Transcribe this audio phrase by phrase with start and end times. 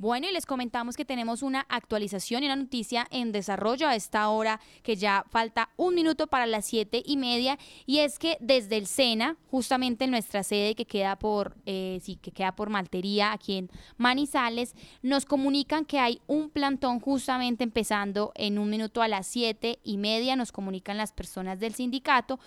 [0.00, 4.28] Bueno, y les comentamos que tenemos una actualización y una noticia en desarrollo a esta
[4.28, 8.76] hora, que ya falta un minuto para las siete y media, y es que desde
[8.76, 13.32] el SENA, justamente en nuestra sede que queda por, eh, sí, que queda por Maltería,
[13.32, 19.08] aquí en Manizales, nos comunican que hay un plantón justamente empezando en un minuto a
[19.08, 22.38] las siete y media, nos comunican las personas del sindicato,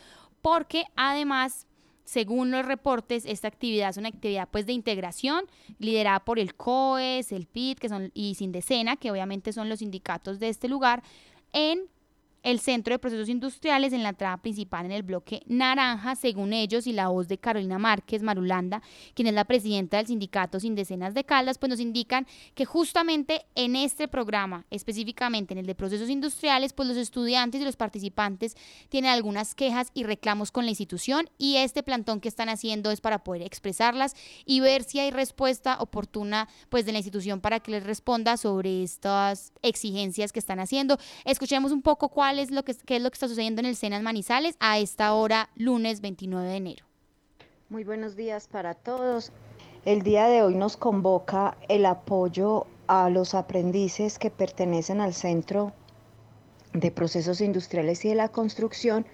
[0.42, 1.68] porque además
[2.04, 5.46] según los reportes, esta actividad es una actividad pues de integración
[5.80, 10.40] liderada por el COES, el PIT que son, y Sindecena, que obviamente son los sindicatos
[10.40, 11.04] de este lugar,
[11.54, 11.88] en
[12.44, 16.88] el Centro de Procesos Industriales en la entrada principal en el bloque naranja, según ellos,
[16.88, 18.82] y la voz de Carolina Márquez Marulanda,
[19.14, 23.46] quien es la presidenta del sindicato Sin Decenas de Caldas, pues nos indican que justamente
[23.56, 28.56] en este programa, específicamente en el de procesos industriales, pues los estudiantes y los participantes
[28.90, 33.02] tienen algunas quejas y reclamos con la institución y este plantón que están haciendo es
[33.02, 37.72] para poder expresarlas y ver si hay respuesta oportuna pues de la institución para que
[37.72, 40.98] les responda sobre estas exigencias que están haciendo.
[41.26, 42.72] Escuchemos un poco cuál qué es lo que
[43.16, 46.86] está sucediendo en el Senas Manizales a esta hora, lunes 29 de enero.
[47.68, 49.34] Muy buenos días para todos.
[49.84, 55.74] El día de hoy nos convoca el apoyo a los aprendices que pertenecen al Centro
[56.72, 59.06] de Procesos Industriales y de la Construcción,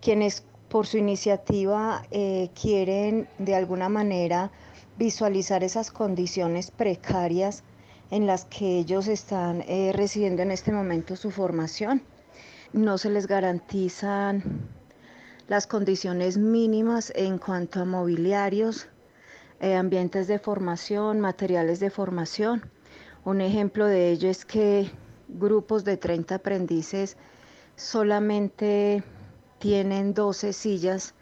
[0.00, 4.50] quienes por su iniciativa eh, quieren de alguna manera
[4.96, 7.62] visualizar esas condiciones precarias
[8.10, 12.02] en las que ellos están eh, recibiendo en este momento su formación
[12.72, 14.42] no se les garantizan
[15.48, 18.88] las condiciones mínimas en cuanto a mobiliarios,
[19.60, 22.70] eh, ambientes de formación, materiales de formación.
[23.24, 24.90] Un ejemplo de ello es que
[25.28, 27.16] grupos de 30 aprendices
[27.76, 29.02] solamente
[29.58, 31.14] tienen 12 sillas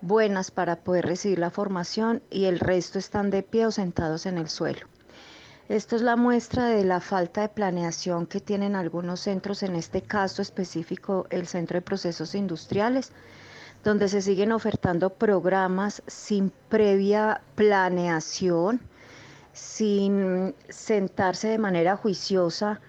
[0.00, 4.38] buenas para poder recibir la formación y el resto están de pie o sentados en
[4.38, 4.86] el suelo.
[5.68, 10.02] Esto es la muestra de la falta de planeación que tienen algunos centros, en este
[10.02, 13.12] caso específico el Centro de Procesos Industriales,
[13.82, 18.78] donde se siguen ofertando programas sin previa planeación,
[19.54, 22.82] sin sentarse de manera juiciosa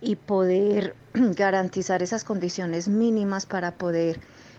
[0.00, 4.18] y poder garantizar esas condiciones mínimas para poder,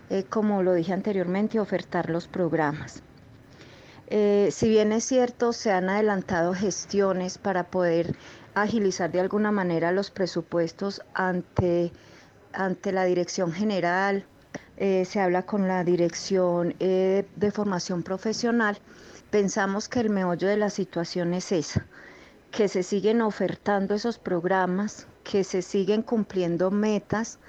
[0.09, 3.03] eh, como lo dije anteriormente, ofertar los programas.
[4.09, 8.15] Eh, si bien es cierto, se han adelantado gestiones para poder
[8.55, 11.91] agilizar de alguna manera los presupuestos ante,
[12.53, 14.25] ante la dirección general,
[14.77, 18.77] eh, se habla con la dirección eh, de formación profesional,
[19.29, 21.85] pensamos que el meollo de la situación es esa,
[22.51, 27.39] que se siguen ofertando esos programas, que se siguen cumpliendo metas,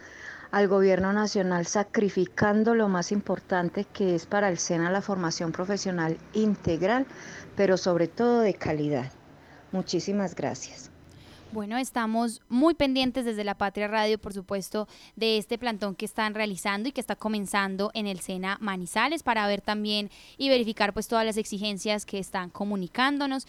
[0.50, 6.16] al gobierno nacional sacrificando lo más importante que es para el SENA la formación profesional
[6.32, 7.06] integral,
[7.56, 9.12] pero sobre todo de calidad.
[9.72, 10.90] Muchísimas gracias.
[11.50, 16.34] Bueno, estamos muy pendientes desde la Patria Radio, por supuesto, de este plantón que están
[16.34, 21.08] realizando y que está comenzando en el SENA Manizales para ver también y verificar pues
[21.08, 23.46] todas las exigencias que están comunicándonos.